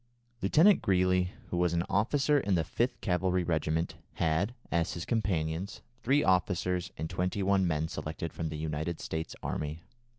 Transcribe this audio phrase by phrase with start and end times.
[0.41, 5.81] Lieutenant Greely, who was an officer in the 5th Cavalry regiment, had, as his companions,
[6.01, 9.83] three officers and twenty one men selected from the United States army.